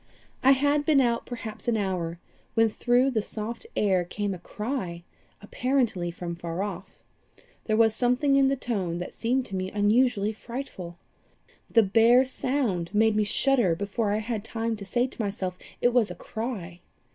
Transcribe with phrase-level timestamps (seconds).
[0.43, 2.17] "I had been out perhaps an hour,
[2.55, 5.03] when through the soft air came a cry,
[5.43, 7.03] apparently from far off.
[7.65, 10.97] There was something in the tone that seemed to me unusually frightful.
[11.69, 15.93] The bare sound made me shudder before I had time to say to myself it
[15.93, 16.79] was a cry.